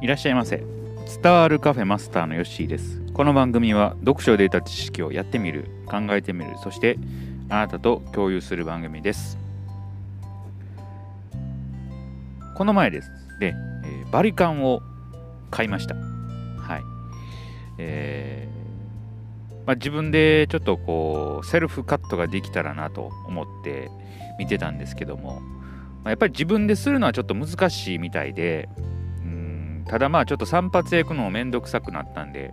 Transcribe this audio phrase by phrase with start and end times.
[0.00, 0.62] いらっしゃいませ。
[1.22, 3.02] 伝わるカフェマスターのヨッシーです。
[3.14, 6.98] この番組は読書で得た知識をやってみる考えてみるそして
[7.48, 9.36] あなたと共有する番組です。
[12.54, 13.10] この前です
[13.40, 14.82] で、えーバリカンを
[15.50, 15.96] 買いました。
[15.96, 16.00] は
[16.78, 16.82] い。
[17.78, 23.90] えーまあ、自分でちょっとこうセルフカットができたらなと思って
[24.38, 28.68] 見てたんですけども、まあ、やっぱり自分でするのはちょっと難しいみたいで
[29.88, 32.52] ただまあちょっと散髪へ行くのもめんどくさくなったんで、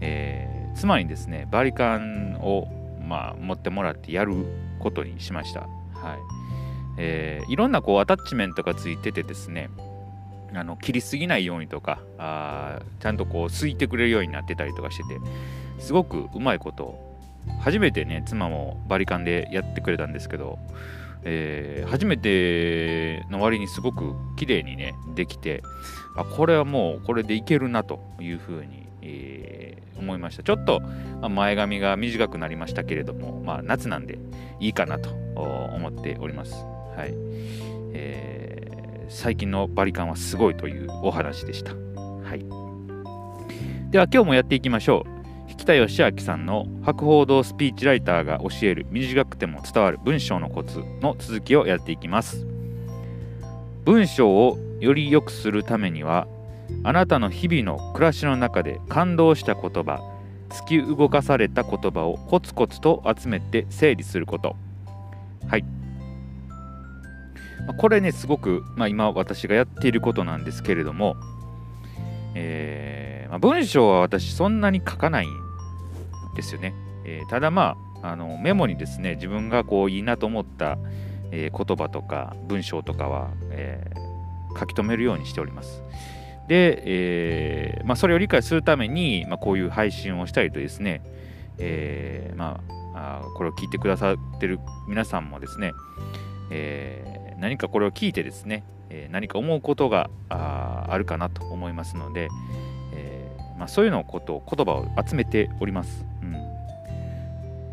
[0.00, 2.68] えー妻にですねバリカンを、
[3.02, 4.46] まあ、持ってもらってやる
[4.78, 5.62] ことにしました。
[5.62, 5.68] はい。
[6.98, 9.68] えーいろんなこうアタッチメントがついててですね
[10.54, 15.20] あの切りすぎないようにとかあちゃんとこうすいてくれるようになってたりとかしてて
[15.78, 17.09] すごくうまいこと
[17.60, 20.58] 初めてね妻もバリカンでやってくれたんですけど、
[21.24, 25.62] えー初めての割にすごく綺麗にねできて
[26.16, 30.42] あこれはもうこれでいけるなというふうに、えー思いました。
[30.42, 30.80] ちょっと、
[31.28, 34.18] 前髪が短くなりましたけれども、まあ、夏なんで
[34.58, 36.54] いいかなと思っております。
[36.96, 37.12] はい、
[37.92, 38.70] えー
[39.10, 41.72] 最近のバリカンはすごいというお話でした。
[41.72, 42.38] はい。
[43.90, 45.19] では今日もやっていきましょう。
[45.60, 52.46] 引田義明さんの博報堂スピーチライターが教える短くても伝わる文章のコツの続きをやっていきます。
[53.84, 56.26] 文章をより良くするためには
[56.82, 60.00] あなたの日々の暮らしの中で感動した言葉
[60.48, 64.56] 突き動かされた言葉をコツコツと集めて整理すること。
[65.46, 65.64] はい。
[67.76, 71.16] これねすごく、まあ、今私がやっていることなんですけれども
[72.34, 75.49] えーまあ、文章は私そんなに書かないん
[76.40, 76.74] ですよね。
[77.04, 80.78] えーただまああのメモにですね自分がこういいなと思った、
[81.30, 84.10] えー言葉とか文章とかは、えー
[84.58, 85.82] 書き留めるようにしております。
[86.48, 91.02] で、えまあ、それを理解するために、まあ、こういう配信をしたりとですね、
[91.58, 92.60] えま
[92.94, 95.72] あ、これを聞いてくださってる皆さんもですね、
[96.50, 102.28] え何かこれを聞いてですね、え何か思うことがあるかなと思いますので、
[102.92, 106.09] えまあ、そういうのをことを言葉を集めております。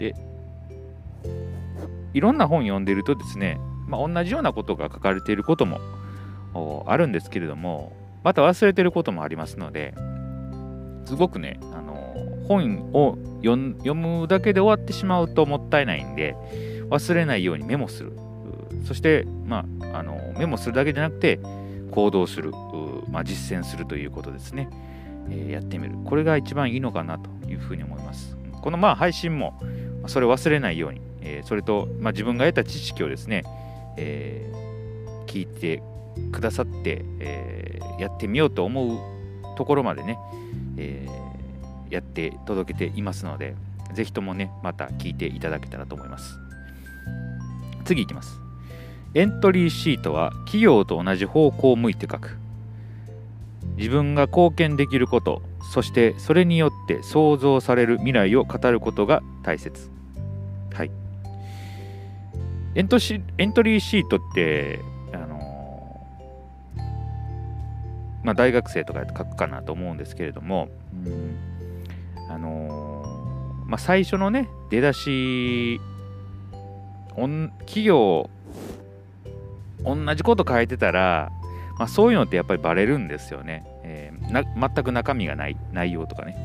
[0.00, 0.14] で
[2.12, 5.78] いろんな本読んでるとですね、まあ、同じようなことが書かれていることも
[6.86, 7.92] あるんですけれども
[8.24, 9.94] また忘れてることもありますので
[11.04, 12.14] すごくねあの
[12.48, 16.34] 本を読むだけで終わってしまうともったいないんで
[16.88, 18.12] 忘れないようにメモする。
[18.84, 21.38] そして、まあ、あのメモするだけじゃなくて
[21.92, 22.50] 行動する、
[23.08, 24.68] まあ、実践するということですね、
[25.28, 25.94] えーやってみる。
[26.04, 28.36] これが一番いいのかなというふうに思います。
[28.60, 29.54] このまあ配信も
[30.06, 33.44] それを忘れないように、えーそれと、まあ、自分が得た知識をですね、
[33.96, 34.70] えー
[35.26, 35.82] 聞いて
[36.32, 38.98] くださって、えーやってみようと思う
[39.56, 40.18] ところまでね、
[40.76, 43.56] えーやって届けていますので
[43.94, 46.38] ぜひともねまた聞いていただけたらと思います。
[47.84, 48.38] 次いきます。
[49.14, 52.38] エントリーシートは企業と同じ方向を向いて書く。
[53.76, 59.90] 自分が貢献できることそしてそれによって想像される未来を語ることが大切。
[60.72, 60.90] はい。
[62.74, 64.80] エントシエントリーシートって
[65.12, 66.06] あの
[68.22, 70.68] まあ大学生とかやって書くかなと思うんですけれども、
[71.04, 71.36] うん
[72.28, 73.04] あの
[73.66, 75.80] まあ、最初のね出だし
[77.66, 78.30] 企業
[79.84, 81.30] 同じこと書いてたら、
[81.80, 86.36] まあ、そういうのってやっぱりバレるんですよね、えーな全く中身がない内容とかね、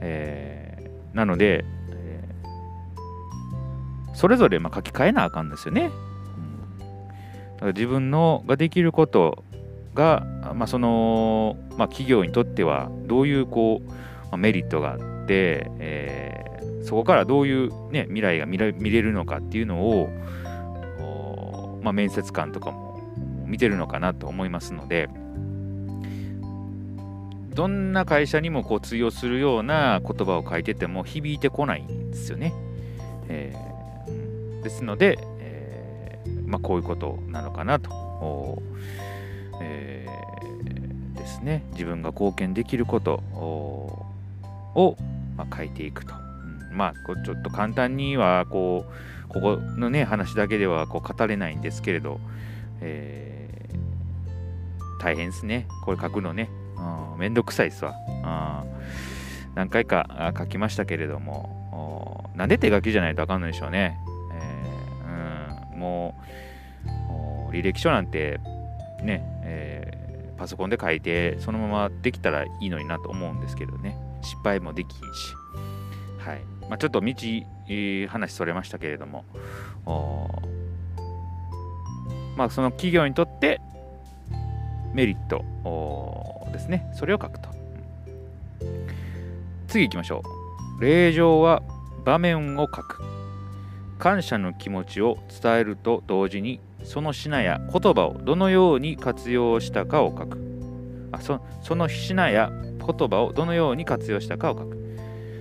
[0.00, 5.90] えーなので、えーそれぞれまあ書き換えなあかんですよね、
[7.60, 7.66] うん。
[7.66, 9.42] だ自分のができること
[9.94, 10.24] が、
[10.54, 13.96] まあそのまあ、企業にとってはどういうこう、ま
[14.34, 20.08] あメリットがあって、えーそこからどういう、ね、未来が見ら見れるのかっていうのを、
[21.82, 22.81] まあ、面接官とかも
[23.52, 25.10] 見てるのかなと思いますので
[27.54, 32.54] どんな会社にもこう通用するような言葉を書いてても響いてこないんですよね。
[33.28, 38.62] えーですので、えーまあ、こういうことなのかなと。
[39.60, 44.96] えーですね自分が貢献できることを、
[45.36, 46.14] まあ、書いていくと。
[46.14, 52.18] うんまあこちょっと簡単にはこうここのね話だけではこう語れないんですけれど、
[52.80, 53.28] え
[55.02, 55.66] 大変ですね。
[55.84, 59.54] これ書くのね、うん、めんどくさいですわ、うん。
[59.54, 62.30] 何回か書きましたけれども。
[62.36, 63.98] なんで手書きじゃないとあかんのでしょうね、
[64.32, 66.14] えーうん、も
[67.50, 68.40] う履歴書なんて
[69.02, 70.02] ね、えー
[70.38, 73.96] パソコンで書いてそのままできたらいいのになと思うんですけどね。
[74.22, 74.96] 失敗もできんし、
[76.18, 76.40] はい。
[76.68, 77.14] まあ、ちょっと道、
[77.68, 79.24] え、話それましたけれども。
[82.36, 83.60] まあ、その企業にとって
[84.92, 85.44] メリット
[86.52, 86.90] ですね。
[86.94, 87.48] それを書くと。
[89.68, 90.22] 次行きましょ
[90.78, 90.82] う。
[90.82, 91.62] 令状は
[92.04, 93.02] 場面を書く。
[93.98, 100.38] 感謝の気持ちを伝えると同時にその品や言葉をどのように活用したかを書く。
[101.12, 104.82] あそその品や言葉をどのように活用したかを書く。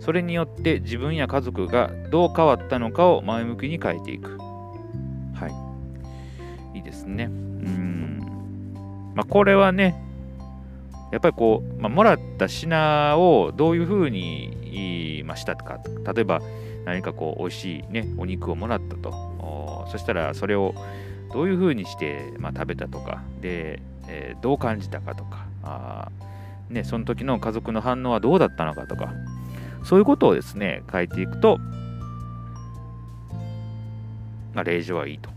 [0.00, 4.36] それによって自分や家族がどう変わったのかを前向きに書いていく。
[5.34, 5.48] は
[6.74, 6.78] い。
[6.78, 7.24] いいですね。
[7.24, 8.21] うん。
[9.14, 9.94] まあこれはね
[11.12, 15.78] やっぱりこう、まあ、もらった品をどういうふうに、まあ、したか
[16.14, 16.40] 例えば
[16.86, 19.32] 何かこう美味しいねお肉をもらったと。
[19.90, 20.74] そしたらそれを
[21.32, 23.22] どういうふうにして、まあ、食べたとか。
[23.40, 25.46] で、えー、どう感じたかとか。
[25.62, 26.10] あ、
[26.70, 29.12] ね、その時の家族の反応はどうだったのかとか。
[29.84, 31.58] そういうことをですね書いていくと、
[34.54, 35.31] まあ、令状はいいと。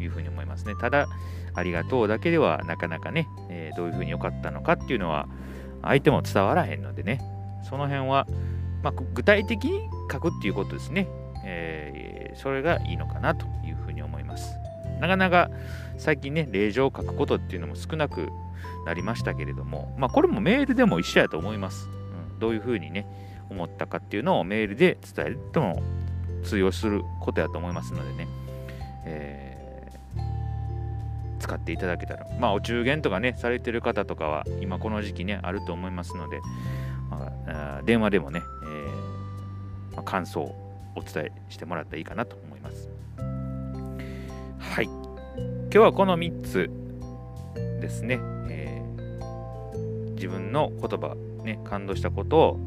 [0.00, 0.74] いうふうに思いますね。
[0.80, 1.06] ただ
[1.54, 5.28] ありがとうだけではなかなかね、えー、どういうふうに良かったのかっていうのは
[5.82, 7.20] 相手も伝わらへんのでね。
[7.62, 8.26] その辺は、
[8.82, 9.80] まあ、具体的に
[10.10, 11.06] 書くっていうことですね、
[11.44, 14.54] えー、それがいいのかなというふうに思います。
[15.00, 15.50] なかなか
[15.98, 18.28] 最近ね、令状を書くことっていうのも少なく
[18.86, 21.88] なりましたけれども、まあこれもメールでも一緒やと思います。
[22.32, 23.06] うん、どういうふうにね、
[23.50, 25.82] 思ったかっていうのをメールで伝えるとも
[26.42, 28.28] 通用することやと思いますのでね、
[29.04, 29.59] え、
[31.40, 36.40] 使っていただけたら、まあお中元とかね、されてる方とかは今この時期ね、あると思いますので、
[37.10, 37.32] ま
[37.78, 40.54] あ、電話でもね、えーまあ、感想を
[40.94, 42.88] お伝えしてもらったらいいかなと思います。
[44.58, 44.84] はい。
[44.84, 46.70] 今日はこの3つ
[47.80, 52.60] ですね、えー、自分の言葉、ね、感動したことを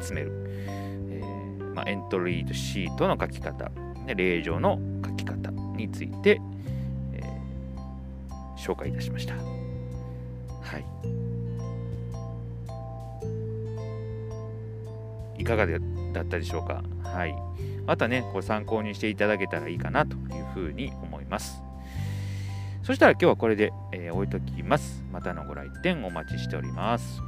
[0.00, 0.32] 集める、
[1.10, 3.70] えー、まあ、エントリーシートの書き方、
[4.06, 6.40] ね、令状の書き方について、
[8.62, 9.34] 紹介いたしました。
[9.34, 9.40] は
[15.36, 15.42] い。
[15.42, 15.76] いかがだ
[16.22, 16.84] ったでしょうか？
[17.02, 17.34] はい。
[17.84, 21.60] またね、これ参考にしていただけたらいいかなというふうに思います。
[22.84, 25.02] そしたら今日はこれで、えー、置いときます。
[25.12, 27.20] またのご来店お待ちしております。